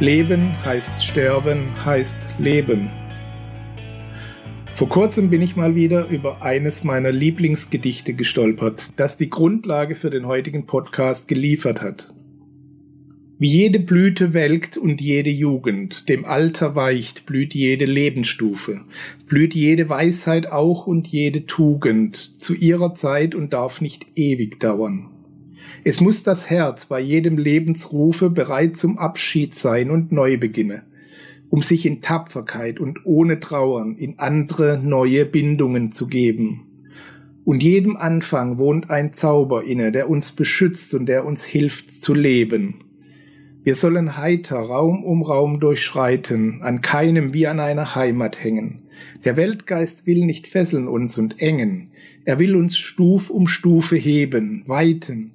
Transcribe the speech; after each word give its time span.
Leben 0.00 0.64
heißt 0.64 1.04
sterben, 1.04 1.84
heißt 1.84 2.38
leben. 2.38 2.88
Vor 4.70 4.88
kurzem 4.88 5.28
bin 5.28 5.42
ich 5.42 5.56
mal 5.56 5.74
wieder 5.74 6.06
über 6.06 6.40
eines 6.40 6.84
meiner 6.84 7.10
Lieblingsgedichte 7.10 8.14
gestolpert, 8.14 8.92
das 8.94 9.16
die 9.16 9.28
Grundlage 9.28 9.96
für 9.96 10.10
den 10.10 10.28
heutigen 10.28 10.66
Podcast 10.66 11.26
geliefert 11.26 11.82
hat. 11.82 12.14
Wie 13.40 13.48
jede 13.48 13.80
Blüte 13.80 14.34
welkt 14.34 14.76
und 14.76 15.00
jede 15.00 15.30
Jugend, 15.30 16.08
dem 16.08 16.24
Alter 16.24 16.76
weicht, 16.76 17.26
blüht 17.26 17.52
jede 17.52 17.84
Lebensstufe, 17.84 18.82
blüht 19.26 19.52
jede 19.52 19.88
Weisheit 19.88 20.46
auch 20.46 20.86
und 20.86 21.08
jede 21.08 21.46
Tugend 21.46 22.40
zu 22.40 22.54
ihrer 22.54 22.94
Zeit 22.94 23.34
und 23.34 23.52
darf 23.52 23.80
nicht 23.80 24.06
ewig 24.14 24.60
dauern. 24.60 25.10
Es 25.84 26.00
muss 26.00 26.22
das 26.22 26.50
Herz 26.50 26.86
bei 26.86 27.00
jedem 27.00 27.38
Lebensrufe 27.38 28.30
bereit 28.30 28.76
zum 28.76 28.98
Abschied 28.98 29.54
sein 29.54 29.90
und 29.90 30.12
Neubeginne, 30.12 30.82
um 31.48 31.62
sich 31.62 31.86
in 31.86 32.02
Tapferkeit 32.02 32.80
und 32.80 33.04
ohne 33.04 33.40
Trauern 33.40 33.96
in 33.96 34.18
andere 34.18 34.78
neue 34.78 35.24
Bindungen 35.24 35.92
zu 35.92 36.06
geben. 36.06 36.66
Und 37.44 37.62
jedem 37.62 37.96
Anfang 37.96 38.58
wohnt 38.58 38.90
ein 38.90 39.12
Zauber 39.12 39.64
inne, 39.64 39.90
der 39.90 40.10
uns 40.10 40.32
beschützt 40.32 40.94
und 40.94 41.06
der 41.06 41.24
uns 41.24 41.44
hilft 41.44 42.04
zu 42.04 42.12
leben. 42.12 42.84
Wir 43.64 43.74
sollen 43.74 44.16
heiter 44.16 44.58
Raum 44.58 45.02
um 45.02 45.22
Raum 45.22 45.58
durchschreiten, 45.60 46.62
an 46.62 46.80
keinem 46.80 47.34
wie 47.34 47.46
an 47.46 47.60
einer 47.60 47.94
Heimat 47.94 48.42
hängen. 48.42 48.82
Der 49.24 49.36
Weltgeist 49.36 50.06
will 50.06 50.24
nicht 50.24 50.46
fesseln 50.46 50.88
uns 50.88 51.18
und 51.18 51.40
engen, 51.40 51.90
er 52.24 52.38
will 52.38 52.56
uns 52.56 52.76
Stuf 52.76 53.30
um 53.30 53.46
Stufe 53.46 53.96
heben, 53.96 54.62
weiten, 54.66 55.32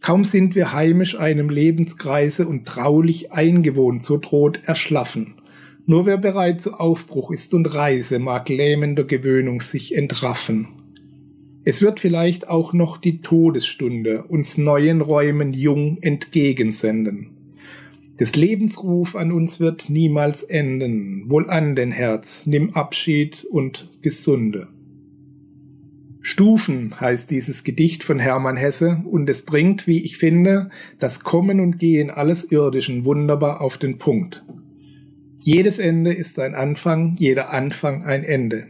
Kaum 0.00 0.24
sind 0.24 0.54
wir 0.54 0.72
heimisch 0.72 1.18
einem 1.18 1.50
Lebenskreise 1.50 2.46
und 2.46 2.66
traulich 2.66 3.32
eingewohnt, 3.32 4.04
so 4.04 4.16
droht 4.16 4.60
Erschlaffen. 4.64 5.34
Nur 5.86 6.06
wer 6.06 6.18
bereit 6.18 6.60
zu 6.60 6.74
Aufbruch 6.74 7.30
ist 7.30 7.54
und 7.54 7.74
Reise, 7.74 8.18
mag 8.18 8.48
lähmender 8.48 9.04
Gewöhnung 9.04 9.60
sich 9.60 9.96
entraffen. 9.96 10.68
Es 11.64 11.82
wird 11.82 12.00
vielleicht 12.00 12.48
auch 12.48 12.72
noch 12.72 12.98
die 12.98 13.20
Todesstunde 13.20 14.22
uns 14.24 14.56
neuen 14.56 15.00
Räumen 15.00 15.52
jung 15.52 15.98
entgegensenden. 16.00 17.30
Des 18.18 18.34
Lebensruf 18.36 19.14
an 19.14 19.32
uns 19.32 19.60
wird 19.60 19.90
niemals 19.90 20.42
enden. 20.42 21.30
Wohl 21.30 21.48
an 21.48 21.76
den 21.76 21.92
Herz, 21.92 22.46
nimm 22.46 22.70
Abschied 22.74 23.44
und 23.44 23.90
Gesunde. 24.02 24.68
Stufen 26.28 27.00
heißt 27.00 27.30
dieses 27.30 27.64
Gedicht 27.64 28.04
von 28.04 28.18
Hermann 28.18 28.58
Hesse 28.58 29.02
und 29.10 29.30
es 29.30 29.46
bringt, 29.46 29.86
wie 29.86 30.04
ich 30.04 30.18
finde, 30.18 30.68
das 30.98 31.20
Kommen 31.20 31.58
und 31.58 31.78
Gehen 31.78 32.10
alles 32.10 32.44
Irdischen 32.44 33.06
wunderbar 33.06 33.62
auf 33.62 33.78
den 33.78 33.96
Punkt. 33.96 34.44
Jedes 35.40 35.78
Ende 35.78 36.12
ist 36.12 36.38
ein 36.38 36.54
Anfang, 36.54 37.16
jeder 37.18 37.48
Anfang 37.48 38.04
ein 38.04 38.24
Ende. 38.24 38.66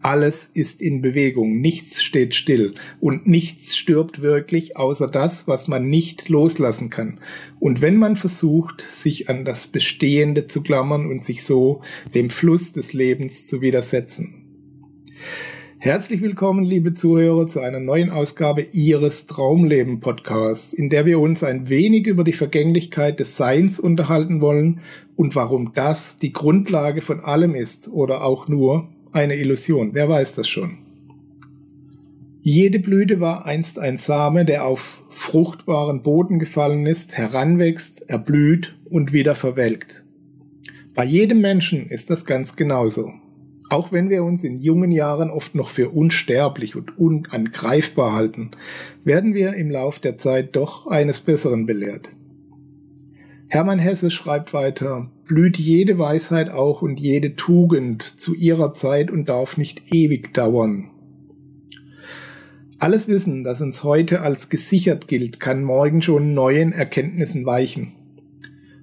Alles 0.00 0.52
ist 0.54 0.80
in 0.80 1.02
Bewegung, 1.02 1.60
nichts 1.60 2.00
steht 2.00 2.36
still 2.36 2.74
und 3.00 3.26
nichts 3.26 3.76
stirbt 3.76 4.22
wirklich 4.22 4.76
außer 4.76 5.08
das, 5.08 5.48
was 5.48 5.66
man 5.66 5.90
nicht 5.90 6.28
loslassen 6.28 6.90
kann. 6.90 7.18
Und 7.58 7.82
wenn 7.82 7.96
man 7.96 8.14
versucht, 8.14 8.82
sich 8.82 9.28
an 9.28 9.44
das 9.44 9.66
Bestehende 9.66 10.46
zu 10.46 10.62
klammern 10.62 11.06
und 11.10 11.24
sich 11.24 11.42
so 11.42 11.82
dem 12.14 12.30
Fluss 12.30 12.70
des 12.70 12.92
Lebens 12.92 13.48
zu 13.48 13.62
widersetzen. 13.62 14.36
Herzlich 15.82 16.20
willkommen, 16.20 16.66
liebe 16.66 16.92
Zuhörer, 16.92 17.46
zu 17.46 17.60
einer 17.60 17.80
neuen 17.80 18.10
Ausgabe 18.10 18.66
Ihres 18.72 19.26
Traumleben 19.26 20.00
Podcasts, 20.00 20.74
in 20.74 20.90
der 20.90 21.06
wir 21.06 21.18
uns 21.18 21.42
ein 21.42 21.70
wenig 21.70 22.06
über 22.06 22.22
die 22.22 22.34
Vergänglichkeit 22.34 23.18
des 23.18 23.38
Seins 23.38 23.80
unterhalten 23.80 24.42
wollen 24.42 24.80
und 25.16 25.34
warum 25.34 25.72
das 25.72 26.18
die 26.18 26.34
Grundlage 26.34 27.00
von 27.00 27.20
allem 27.20 27.54
ist 27.54 27.88
oder 27.88 28.22
auch 28.24 28.46
nur 28.46 28.88
eine 29.12 29.36
Illusion. 29.36 29.94
Wer 29.94 30.06
weiß 30.10 30.34
das 30.34 30.48
schon? 30.48 30.76
Jede 32.42 32.78
Blüte 32.78 33.20
war 33.20 33.46
einst 33.46 33.78
ein 33.78 33.96
Same, 33.96 34.44
der 34.44 34.66
auf 34.66 35.02
fruchtbaren 35.08 36.02
Boden 36.02 36.38
gefallen 36.38 36.84
ist, 36.84 37.16
heranwächst, 37.16 38.06
erblüht 38.06 38.76
und 38.90 39.14
wieder 39.14 39.34
verwelkt. 39.34 40.04
Bei 40.94 41.06
jedem 41.06 41.40
Menschen 41.40 41.86
ist 41.88 42.10
das 42.10 42.26
ganz 42.26 42.54
genauso. 42.54 43.14
Auch 43.70 43.92
wenn 43.92 44.10
wir 44.10 44.24
uns 44.24 44.42
in 44.42 44.58
jungen 44.58 44.90
Jahren 44.90 45.30
oft 45.30 45.54
noch 45.54 45.68
für 45.68 45.90
unsterblich 45.90 46.74
und 46.74 46.98
unangreifbar 46.98 48.12
halten, 48.12 48.50
werden 49.04 49.32
wir 49.32 49.54
im 49.54 49.70
Lauf 49.70 50.00
der 50.00 50.18
Zeit 50.18 50.56
doch 50.56 50.88
eines 50.88 51.20
Besseren 51.20 51.66
belehrt. 51.66 52.10
Hermann 53.46 53.78
Hesse 53.78 54.10
schreibt 54.10 54.52
weiter, 54.52 55.08
blüht 55.24 55.56
jede 55.56 56.00
Weisheit 56.00 56.50
auch 56.50 56.82
und 56.82 56.98
jede 56.98 57.36
Tugend 57.36 58.02
zu 58.02 58.34
ihrer 58.34 58.74
Zeit 58.74 59.08
und 59.08 59.28
darf 59.28 59.56
nicht 59.56 59.94
ewig 59.94 60.34
dauern. 60.34 60.90
Alles 62.80 63.06
Wissen, 63.06 63.44
das 63.44 63.60
uns 63.60 63.84
heute 63.84 64.22
als 64.22 64.48
gesichert 64.48 65.06
gilt, 65.06 65.38
kann 65.38 65.62
morgen 65.62 66.02
schon 66.02 66.34
neuen 66.34 66.72
Erkenntnissen 66.72 67.46
weichen 67.46 67.92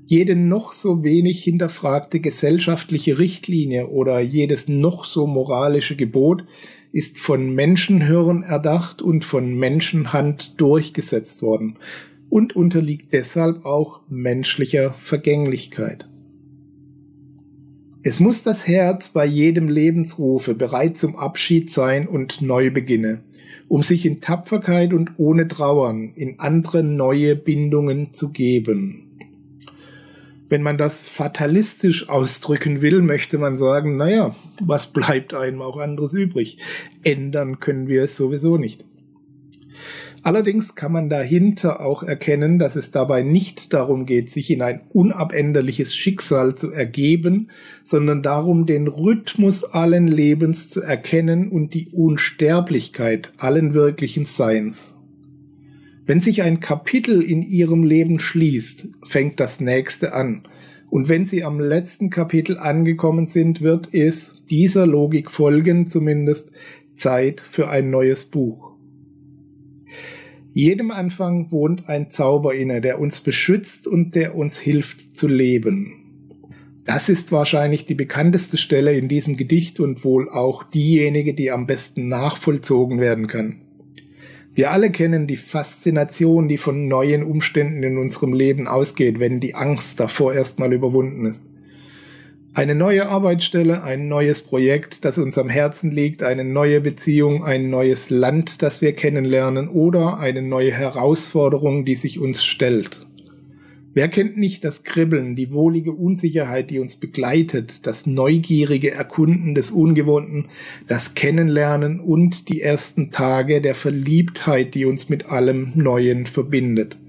jede 0.08 0.38
noch 0.38 0.72
so 0.72 1.04
wenig 1.04 1.44
hinterfragte 1.44 2.22
gesellschaftliche 2.22 3.20
Richtlinie 3.20 3.88
oder 3.88 4.22
jedes 4.22 4.70
noch 4.70 5.04
so 5.04 5.28
moralische 5.28 5.98
Gebot 5.98 6.46
ist 6.94 7.20
von 7.20 7.54
Menschenhirn 7.54 8.42
erdacht 8.42 9.02
und 9.02 9.26
von 9.26 9.54
Menschenhand 9.60 10.60
durchgesetzt 10.62 11.42
worden 11.42 11.76
und 12.30 12.56
unterliegt 12.56 13.14
deshalb 13.14 13.66
auch 13.66 14.00
menschlicher 14.08 14.94
Vergänglichkeit. 14.94 16.08
Es 18.02 18.22
muss 18.22 18.44
das 18.44 18.66
Herz 18.66 19.10
bei 19.10 19.26
jedem 19.26 19.68
Lebensrufe 19.68 20.56
bereit 20.56 20.98
zum 20.98 21.18
Abschied 21.18 21.70
sein 21.70 22.08
und 22.08 22.42
Neubeginne, 22.42 23.24
um 23.68 23.84
sich 23.84 24.06
in 24.06 24.22
Tapferkeit 24.22 24.94
und 24.94 25.12
ohne 25.18 25.50
Trauern 25.50 26.14
in 26.16 26.40
andere 26.40 26.82
neue 26.84 27.36
Bindungen 27.36 28.14
zu 28.14 28.30
geben. 28.30 29.07
Wenn 30.50 30.64
man 30.64 30.78
das 30.78 31.02
fatalistisch 31.02 32.08
ausdrücken 32.08 32.82
will, 32.82 33.02
möchte 33.02 33.38
man 33.38 33.58
sagen, 33.58 33.98
naja, 33.98 34.36
was 34.62 34.88
bleibt 34.88 35.34
einem 35.34 35.62
auch 35.62 35.78
anderes 35.78 36.14
übrig? 36.14 36.58
Ändern 37.04 37.60
können 37.60 37.88
wir 37.88 38.04
es 38.04 38.16
sowieso 38.16 38.58
nicht. 38.58 38.86
Allerdings 40.24 40.76
kann 40.76 40.92
man 40.92 41.10
dahinter 41.10 41.80
auch 41.80 42.04
erkennen, 42.04 42.60
dass 42.60 42.76
es 42.76 42.92
dabei 42.92 43.24
nicht 43.24 43.74
darum 43.74 44.06
geht, 44.06 44.30
sich 44.30 44.50
in 44.52 44.62
ein 44.62 44.82
unabänderliches 44.90 45.96
Schicksal 45.96 46.56
zu 46.56 46.72
ergeben, 46.72 47.50
sondern 47.84 48.24
darum, 48.24 48.66
den 48.66 48.88
Rhythmus 48.88 49.64
allen 49.64 50.08
Lebens 50.08 50.70
zu 50.70 50.82
erkennen 50.82 51.50
und 51.50 51.74
die 51.74 51.88
Unsterblichkeit 51.90 53.32
allen 53.38 53.74
wirklichen 53.74 54.26
Seins. 54.26 54.97
Wenn 56.08 56.22
sich 56.22 56.42
ein 56.42 56.62
Kapitel 56.62 57.22
in 57.22 57.44
ihrem 57.44 57.84
Leben 57.84 58.20
schließt, 58.20 58.88
fängt 59.04 59.42
das 59.42 59.60
nächste 59.60 60.14
an. 60.14 60.48
Und 60.90 61.10
wenn 61.10 61.26
sie 61.26 61.44
am 61.44 61.60
letzten 61.60 62.10
Kapitel 62.10 62.58
angekommen 62.58 63.28
sind, 63.28 63.62
wird 63.62 63.90
es 63.94 64.42
dieser 64.50 64.88
Logik 64.88 65.30
folgen, 65.30 65.88
zumindest 65.88 66.52
Zeit 66.96 67.42
für 67.42 67.68
ein 67.68 67.90
neues 67.90 68.24
Buch. 68.24 68.72
Jedem 70.54 70.92
Anfang 70.92 71.52
wohnt 71.52 71.90
ein 71.90 72.10
Zauber 72.10 72.56
inne, 72.56 72.80
der 72.80 73.02
uns 73.02 73.20
beschützt 73.20 73.86
und 73.86 74.16
der 74.16 74.36
uns 74.36 74.58
hilft 74.58 75.18
zu 75.18 75.28
leben. 75.28 75.94
Das 76.86 77.10
ist 77.10 77.34
wahrscheinlich 77.34 77.86
die 77.86 77.96
bekannteste 77.96 78.58
Stelle 78.58 78.98
in 78.98 79.10
diesem 79.10 79.36
Gedicht 79.36 79.82
und 79.82 80.06
wohl 80.06 80.30
auch 80.30 80.64
diejenige, 80.64 81.34
die 81.34 81.52
am 81.52 81.68
besten 81.68 82.08
nachvollzogen 82.08 83.02
werden 83.02 83.28
kann. 83.28 83.67
Wir 84.58 84.72
alle 84.72 84.90
kennen 84.90 85.28
die 85.28 85.38
Faszination, 85.38 86.48
die 86.48 86.58
von 86.58 86.88
neuen 86.88 87.22
Umständen 87.22 87.84
in 87.84 88.00
unserem 88.00 88.34
Leben 88.34 88.68
ausgeht, 88.68 89.20
wenn 89.20 89.40
die 89.40 89.54
Angst 89.54 90.00
davor 90.00 90.34
erstmal 90.34 90.74
überwunden 90.74 91.28
ist. 91.28 91.46
Eine 92.56 92.74
neue 92.74 93.08
Arbeitsstelle, 93.08 93.84
ein 93.84 94.08
neues 94.08 94.42
Projekt, 94.42 95.06
das 95.06 95.20
uns 95.20 95.38
am 95.38 95.48
Herzen 95.48 95.92
liegt, 95.92 96.24
eine 96.24 96.44
neue 96.44 96.82
Beziehung, 96.82 97.44
ein 97.44 97.70
neues 97.70 98.10
Land, 98.10 98.64
das 98.64 98.82
wir 98.82 98.94
kennenlernen 98.94 99.68
oder 99.68 100.18
eine 100.18 100.42
neue 100.42 100.72
Herausforderung, 100.72 101.86
die 101.86 101.94
sich 101.94 102.20
uns 102.20 102.44
stellt. 102.44 103.07
Wer 103.98 104.10
kennt 104.10 104.38
nicht 104.38 104.64
das 104.64 104.84
Kribbeln, 104.84 105.36
die 105.36 105.52
wohlige 105.52 105.92
Unsicherheit, 105.92 106.70
die 106.70 106.78
uns 106.78 106.98
begleitet, 106.98 107.88
das 107.88 108.06
neugierige 108.06 108.92
Erkunden 108.92 109.56
des 109.56 109.72
Ungewohnten, 109.72 110.50
das 110.88 111.16
Kennenlernen 111.16 112.00
und 112.00 112.48
die 112.50 112.62
ersten 112.62 113.10
Tage 113.10 113.60
der 113.60 113.74
Verliebtheit, 113.74 114.76
die 114.76 114.86
uns 114.86 115.10
mit 115.10 115.32
allem 115.32 115.72
Neuen 115.74 116.28
verbindet. 116.28 117.00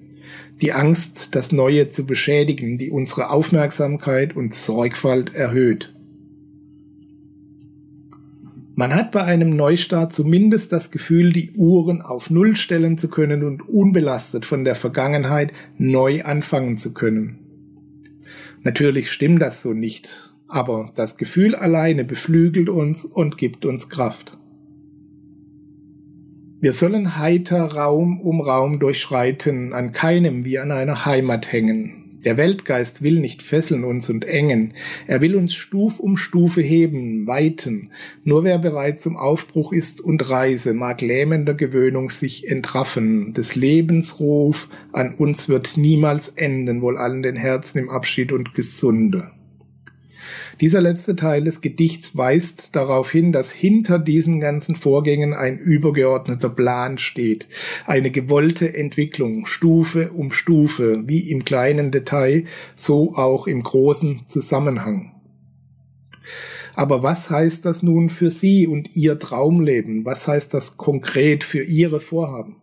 Die 0.63 0.73
Angst, 0.73 1.35
das 1.35 1.53
Neue 1.53 1.91
zu 1.91 2.07
beschädigen, 2.07 2.79
die 2.79 2.91
unsere 2.91 3.29
Aufmerksamkeit 3.29 4.35
und 4.35 4.55
Sorgfalt 4.55 5.35
erhöht. 5.35 5.93
Man 8.79 8.95
hat 8.95 9.11
bei 9.11 9.25
einem 9.25 9.57
Neustart 9.57 10.13
zumindest 10.13 10.71
das 10.71 10.93
Gefühl, 10.93 11.33
die 11.33 11.51
Uhren 11.57 12.01
auf 12.01 12.31
Null 12.31 12.55
stellen 12.55 12.97
zu 12.97 13.09
können 13.09 13.43
und 13.43 13.69
unbelastet 13.69 14.47
von 14.47 14.65
der 14.65 14.77
Vergangenheit 14.77 15.53
neu 15.79 16.23
anfangen 16.23 16.79
zu 16.79 16.95
können. 16.95 17.41
Natürlich 18.63 19.11
stimmt 19.11 19.43
das 19.43 19.63
so 19.65 19.73
nicht, 19.73 20.33
aber 20.47 20.93
das 20.95 21.17
Gefühl 21.17 21.57
alleine 21.57 22.05
beflügelt 22.05 22.69
uns 22.69 23.05
und 23.05 23.37
gibt 23.37 23.67
uns 23.67 23.89
Kraft. 23.89 24.39
Wir 26.61 26.73
sollen 26.73 27.19
heiter 27.19 27.65
Raum 27.65 28.21
um 28.21 28.41
Raum 28.41 28.79
durchschreiten, 28.79 29.73
an 29.73 29.91
keinem 29.91 30.45
wie 30.45 30.61
an 30.61 30.71
einer 30.71 31.05
Heimat 31.05 31.51
hängen, 31.51 31.98
der 32.25 32.37
Weltgeist 32.37 33.03
will 33.03 33.21
nicht 33.21 33.43
fesseln 33.43 33.85
uns 33.85 34.11
und 34.11 34.25
engen, 34.25 34.75
er 35.07 35.21
will 35.21 35.37
uns 35.37 35.55
Stuf 35.55 36.01
um 36.01 36.17
Stufe 36.17 36.61
heben, 36.61 37.27
weiten. 37.27 37.91
Nur 38.25 38.45
wer 38.45 38.59
bereit 38.59 39.01
zum 39.01 39.17
Aufbruch 39.17 39.73
ist 39.73 40.01
und 40.01 40.29
Reise, 40.29 40.75
mag 40.75 41.01
lähmender 41.01 41.55
Gewöhnung 41.55 42.11
sich 42.11 42.49
entraffen. 42.49 43.35
Des 43.35 43.55
Lebensruf 43.55 44.69
an 44.93 45.15
uns 45.15 45.49
wird 45.49 45.77
niemals 45.77 46.29
enden, 46.29 46.83
wohl 46.83 46.97
allen 46.97 47.23
den 47.23 47.37
Herzen 47.37 47.79
im 47.79 47.91
Abschied 47.91 48.33
und 48.33 48.55
Gesunde. 48.55 49.31
Dieser 50.61 50.81
letzte 50.81 51.15
Teil 51.15 51.45
des 51.45 51.61
Gedichts 51.61 52.17
weist 52.17 52.75
darauf 52.75 53.13
hin, 53.13 53.31
dass 53.31 53.53
hinter 53.53 54.01
diesen 54.01 54.41
ganzen 54.41 54.75
Vorgängen 54.75 55.33
ein 55.33 55.57
übergeordneter 55.57 56.49
Plan 56.49 56.99
steht, 56.99 57.49
eine 57.87 58.11
gewollte 58.11 58.75
Entwicklung, 58.75 59.47
Stufe 59.47 60.11
um 60.11 60.33
Stufe, 60.33 61.05
wie 61.07 61.31
im 61.31 61.45
kleinen 61.45 61.93
Detail, 61.93 62.45
so 62.75 63.15
auch 63.15 63.47
im 63.47 63.63
großen 63.63 64.23
Zusammenhang. 64.27 65.13
Aber 66.75 67.05
was 67.05 67.31
heißt 67.31 67.65
das 67.65 67.85
nun 67.85 68.09
für 68.09 68.31
Sie 68.31 68.67
und 68.67 68.97
Ihr 68.97 69.19
Traumleben? 69.19 70.05
Was 70.05 70.27
heißt 70.27 70.55
das 70.55 70.77
konkret 70.77 71.45
für 71.45 71.63
Ihre 71.63 72.01
Vorhaben? 72.01 72.63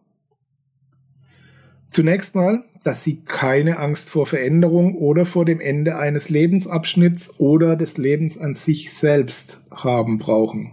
Zunächst 1.92 2.36
mal, 2.36 2.66
dass 2.86 3.04
sie 3.04 3.22
keine 3.26 3.80
Angst 3.80 4.12
vor 4.12 4.28
Veränderung 4.28 4.96
oder 4.96 5.26
vor 5.26 5.44
dem 5.44 5.60
Ende 5.60 5.98
eines 5.98 6.30
Lebensabschnitts 6.30 7.32
oder 7.40 7.76
des 7.76 7.98
Lebens 7.98 8.38
an 8.38 8.54
sich 8.54 8.94
selbst 8.94 9.60
haben 9.72 10.20
brauchen. 10.20 10.72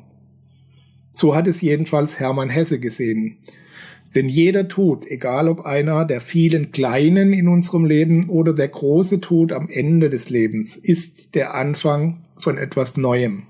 So 1.11 1.35
hat 1.35 1.49
es 1.49 1.63
jedenfalls 1.63 2.21
Hermann 2.21 2.51
Hesse 2.51 2.79
gesehen. 2.79 3.39
Denn 4.15 4.29
jeder 4.29 4.69
Tod, 4.69 5.07
egal 5.07 5.49
ob 5.49 5.65
einer 5.65 6.05
der 6.05 6.21
vielen 6.21 6.71
kleinen 6.71 7.33
in 7.33 7.49
unserem 7.49 7.87
Leben 7.87 8.29
oder 8.29 8.53
der 8.53 8.69
große 8.69 9.23
Tod 9.23 9.51
am 9.51 9.71
Ende 9.71 10.11
des 10.11 10.29
Lebens, 10.29 10.77
ist 10.77 11.35
der 11.35 11.55
Anfang 11.55 12.27
von 12.37 12.59
etwas 12.59 12.99
Neuem. 12.99 13.45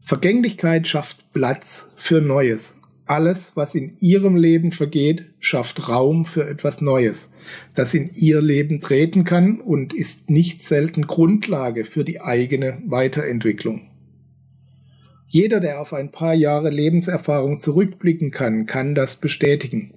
Vergänglichkeit 0.00 0.86
schafft 0.86 1.32
Platz 1.32 1.90
für 1.96 2.20
Neues. 2.20 2.79
Alles, 3.10 3.56
was 3.56 3.74
in 3.74 3.96
ihrem 3.98 4.36
Leben 4.36 4.70
vergeht, 4.70 5.24
schafft 5.40 5.88
Raum 5.88 6.26
für 6.26 6.48
etwas 6.48 6.80
Neues, 6.80 7.32
das 7.74 7.92
in 7.92 8.08
ihr 8.14 8.40
Leben 8.40 8.80
treten 8.82 9.24
kann 9.24 9.60
und 9.60 9.92
ist 9.92 10.30
nicht 10.30 10.62
selten 10.62 11.08
Grundlage 11.08 11.84
für 11.84 12.04
die 12.04 12.20
eigene 12.20 12.80
Weiterentwicklung. 12.86 13.90
Jeder, 15.26 15.58
der 15.58 15.80
auf 15.80 15.92
ein 15.92 16.12
paar 16.12 16.34
Jahre 16.34 16.70
Lebenserfahrung 16.70 17.58
zurückblicken 17.58 18.30
kann, 18.30 18.66
kann 18.66 18.94
das 18.94 19.16
bestätigen. 19.16 19.92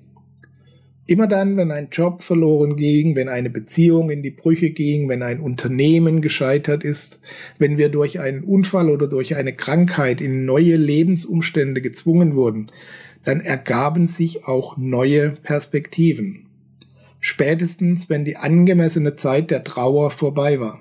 Immer 1.06 1.28
dann, 1.28 1.58
wenn 1.58 1.72
ein 1.72 1.90
Job 1.92 2.24
verloren 2.24 2.78
ging, 2.78 3.18
wenn 3.18 3.28
eine 3.28 3.50
Beziehung 3.50 4.10
in 4.10 4.24
die 4.24 4.32
Brüche 4.32 4.70
ging, 4.70 5.10
wenn 5.10 5.22
ein 5.22 5.42
Unternehmen 5.42 6.22
gescheitert 6.22 6.86
ist, 6.86 7.20
wenn 7.58 7.78
wir 7.78 7.90
durch 7.90 8.22
einen 8.22 8.44
Unfall 8.44 8.90
oder 8.90 9.08
durch 9.08 9.36
eine 9.36 9.52
Krankheit 9.52 10.22
in 10.22 10.46
neue 10.46 10.78
Lebensumstände 10.78 11.82
gezwungen 11.82 12.36
wurden, 12.36 12.72
dann 13.26 13.42
ergaben 13.42 14.08
sich 14.08 14.46
auch 14.46 14.78
neue 14.78 15.32
Perspektiven. 15.32 16.46
Spätestens, 17.20 18.10
wenn 18.10 18.24
die 18.24 18.38
angemessene 18.38 19.18
Zeit 19.18 19.52
der 19.52 19.66
Trauer 19.66 20.10
vorbei 20.10 20.62
war. 20.62 20.80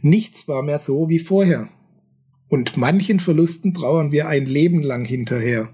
Nichts 0.00 0.48
war 0.48 0.62
mehr 0.62 0.78
so 0.78 1.10
wie 1.10 1.18
vorher. 1.18 1.68
Und 2.48 2.78
manchen 2.78 3.20
Verlusten 3.20 3.74
trauern 3.74 4.10
wir 4.10 4.26
ein 4.26 4.46
Leben 4.46 4.82
lang 4.82 5.04
hinterher 5.04 5.68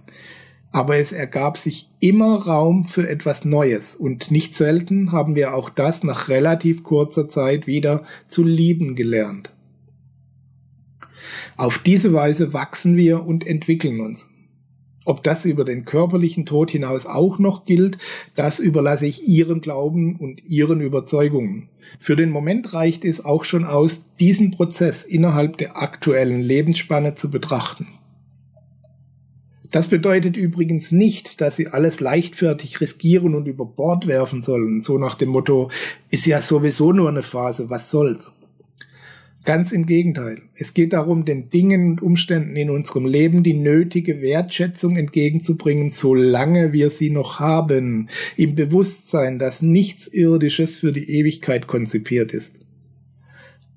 aber 0.72 0.96
es 0.96 1.12
ergab 1.12 1.56
sich 1.56 1.88
immer 2.00 2.46
Raum 2.46 2.86
für 2.86 3.08
etwas 3.08 3.44
Neues 3.44 3.96
und 3.96 4.30
nicht 4.30 4.54
selten 4.54 5.12
haben 5.12 5.34
wir 5.34 5.54
auch 5.54 5.70
das 5.70 6.04
nach 6.04 6.28
relativ 6.28 6.82
kurzer 6.82 7.28
Zeit 7.28 7.66
wieder 7.66 8.04
zu 8.28 8.42
lieben 8.42 8.94
gelernt. 8.94 9.52
Auf 11.56 11.78
diese 11.78 12.12
Weise 12.12 12.52
wachsen 12.52 12.96
wir 12.96 13.24
und 13.24 13.46
entwickeln 13.46 14.00
uns. 14.00 14.30
Ob 15.06 15.22
das 15.22 15.44
über 15.44 15.64
den 15.64 15.84
körperlichen 15.84 16.46
Tod 16.46 16.72
hinaus 16.72 17.06
auch 17.06 17.38
noch 17.38 17.64
gilt, 17.64 17.96
das 18.34 18.58
überlasse 18.58 19.06
ich 19.06 19.26
Ihren 19.28 19.60
Glauben 19.60 20.16
und 20.16 20.44
Ihren 20.44 20.80
Überzeugungen. 20.80 21.68
Für 22.00 22.16
den 22.16 22.30
Moment 22.30 22.74
reicht 22.74 23.04
es 23.04 23.24
auch 23.24 23.44
schon 23.44 23.64
aus, 23.64 24.04
diesen 24.18 24.50
Prozess 24.50 25.04
innerhalb 25.04 25.58
der 25.58 25.80
aktuellen 25.80 26.40
Lebensspanne 26.40 27.14
zu 27.14 27.30
betrachten. 27.30 27.86
Das 29.70 29.88
bedeutet 29.88 30.36
übrigens 30.36 30.92
nicht, 30.92 31.40
dass 31.40 31.56
sie 31.56 31.68
alles 31.68 32.00
leichtfertig 32.00 32.80
riskieren 32.80 33.34
und 33.34 33.48
über 33.48 33.64
Bord 33.64 34.06
werfen 34.06 34.42
sollen, 34.42 34.80
so 34.80 34.98
nach 34.98 35.14
dem 35.14 35.30
Motto, 35.30 35.70
ist 36.10 36.26
ja 36.26 36.40
sowieso 36.40 36.92
nur 36.92 37.08
eine 37.08 37.22
Phase, 37.22 37.68
was 37.70 37.90
soll's. 37.90 38.32
Ganz 39.44 39.70
im 39.70 39.86
Gegenteil. 39.86 40.42
Es 40.56 40.74
geht 40.74 40.92
darum, 40.92 41.24
den 41.24 41.50
Dingen 41.50 41.92
und 41.92 42.02
Umständen 42.02 42.56
in 42.56 42.68
unserem 42.68 43.06
Leben 43.06 43.44
die 43.44 43.54
nötige 43.54 44.20
Wertschätzung 44.20 44.96
entgegenzubringen, 44.96 45.90
solange 45.90 46.72
wir 46.72 46.90
sie 46.90 47.10
noch 47.10 47.38
haben, 47.38 48.08
im 48.36 48.56
Bewusstsein, 48.56 49.38
dass 49.38 49.62
nichts 49.62 50.08
Irdisches 50.08 50.80
für 50.80 50.92
die 50.92 51.08
Ewigkeit 51.18 51.68
konzipiert 51.68 52.32
ist. 52.32 52.66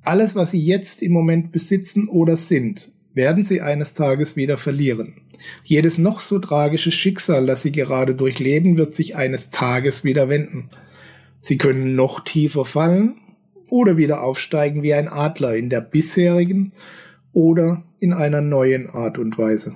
Alles, 0.02 0.34
was 0.34 0.52
Sie 0.52 0.60
jetzt 0.60 1.04
im 1.04 1.12
Moment 1.12 1.52
besitzen 1.52 2.08
oder 2.08 2.36
sind, 2.36 2.92
werden 3.14 3.44
Sie 3.44 3.62
eines 3.62 3.94
Tages 3.94 4.36
wieder 4.36 4.58
verlieren. 4.58 5.22
Jedes 5.64 5.98
noch 5.98 6.22
so 6.22 6.40
tragische 6.40 6.92
Schicksal, 6.92 7.46
das 7.46 7.62
sie 7.62 7.72
gerade 7.72 8.16
durchleben, 8.16 8.78
wird 8.78 8.96
sich 8.96 9.16
eines 9.16 9.50
Tages 9.50 10.04
wieder 10.04 10.30
wenden. 10.30 10.70
Sie 11.40 11.58
können 11.58 11.96
noch 11.96 12.24
tiefer 12.24 12.66
fallen 12.66 13.16
oder 13.68 13.98
wieder 13.98 14.24
aufsteigen 14.24 14.84
wie 14.84 14.94
ein 14.94 15.08
Adler 15.08 15.56
in 15.56 15.70
der 15.70 15.82
bisherigen 15.82 16.74
oder 17.34 17.84
in 18.00 18.14
einer 18.14 18.42
neuen 18.42 18.90
Art 18.90 19.18
und 19.18 19.38
Weise. 19.38 19.76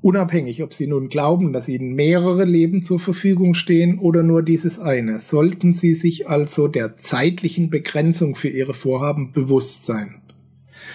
Unabhängig, 0.00 0.62
ob 0.62 0.74
Sie 0.74 0.86
nun 0.86 1.08
glauben, 1.08 1.52
dass 1.52 1.68
Ihnen 1.68 1.94
mehrere 1.94 2.44
Leben 2.44 2.84
zur 2.84 3.00
Verfügung 3.00 3.54
stehen 3.54 3.98
oder 3.98 4.22
nur 4.22 4.42
dieses 4.42 4.78
eine, 4.78 5.18
sollten 5.18 5.72
Sie 5.72 5.94
sich 5.94 6.28
also 6.28 6.68
der 6.68 6.96
zeitlichen 6.96 7.68
Begrenzung 7.68 8.36
für 8.36 8.48
Ihre 8.48 8.74
Vorhaben 8.74 9.32
bewusst 9.32 9.86
sein. 9.86 10.22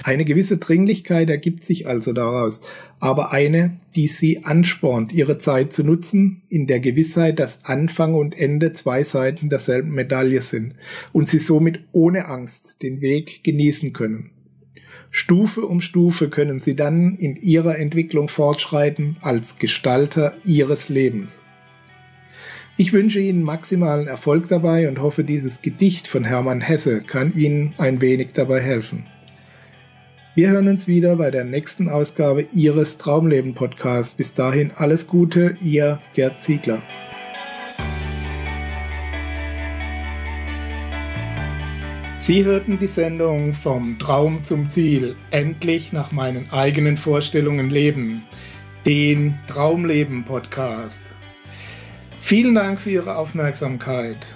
Eine 0.04 0.26
gewisse 0.26 0.58
Dringlichkeit 0.58 1.30
ergibt 1.30 1.64
sich 1.64 1.88
also 1.88 2.12
daraus, 2.12 2.60
aber 3.00 3.32
eine, 3.32 3.78
die 3.96 4.08
sie 4.08 4.44
anspornt, 4.44 5.14
ihre 5.14 5.38
Zeit 5.38 5.72
zu 5.72 5.82
nutzen, 5.82 6.42
in 6.50 6.68
der 6.68 6.82
Gewissheit, 6.82 7.40
dass 7.40 7.64
Anfang 7.64 8.14
und 8.14 8.38
Ende 8.38 8.74
zwei 8.74 9.06
Seiten 9.06 9.48
derselben 9.48 9.92
Medaille 9.92 10.42
sind 10.42 10.74
und 11.14 11.30
sie 11.30 11.40
somit 11.40 11.80
ohne 11.94 12.26
Angst 12.26 12.84
den 12.84 13.00
Weg 13.00 13.46
genießen 13.46 13.94
können. 13.94 14.32
Stufe 15.10 15.66
um 15.66 15.80
Stufe 15.80 16.28
können 16.28 16.60
sie 16.60 16.76
dann 16.76 17.16
in 17.16 17.38
ihrer 17.38 17.78
Entwicklung 17.80 18.28
fortschreiten 18.28 19.16
als 19.22 19.58
Gestalter 19.58 20.36
ihres 20.44 20.90
Lebens. 20.90 21.46
Ich 22.76 22.92
wünsche 22.92 23.20
Ihnen 23.20 23.44
maximalen 23.44 24.08
Erfolg 24.08 24.48
dabei 24.48 24.90
und 24.90 25.00
hoffe, 25.00 25.24
dieses 25.24 25.62
Gedicht 25.62 26.08
von 26.08 26.26
Hermann 26.26 26.60
Hesse 26.60 27.04
kann 27.04 27.34
Ihnen 27.36 27.76
ein 27.78 28.02
wenig 28.02 28.34
dabei 28.34 28.60
helfen. 28.60 29.06
Wir 30.36 30.50
hören 30.50 30.68
uns 30.68 30.88
wieder 30.88 31.16
bei 31.18 31.30
der 31.30 31.44
nächsten 31.44 31.90
Ausgabe 31.90 32.48
Ihres 32.56 32.98
Traumleben 32.98 33.54
Podcasts. 33.54 34.16
Bis 34.16 34.34
dahin 34.34 34.72
alles 34.72 35.06
Gute, 35.06 35.58
Ihr 35.62 36.00
Gerd 36.16 36.42
Ziegler. 36.42 36.82
Sie 42.18 42.44
hörten 42.44 42.80
die 42.80 42.88
Sendung 42.88 43.54
vom 43.54 44.00
Traum 44.00 44.44
zum 44.44 44.72
Ziel, 44.72 45.16
endlich 45.30 45.94
nach 45.94 46.12
meinen 46.12 46.50
eigenen 46.50 46.98
Vorstellungen 46.98 47.70
leben, 47.70 48.24
den 48.88 49.36
Traumleben 49.46 50.26
Podcast. 50.26 51.04
Vielen 52.22 52.56
Dank 52.56 52.82
für 52.82 52.90
Ihre 52.90 53.18
Aufmerksamkeit. 53.18 54.36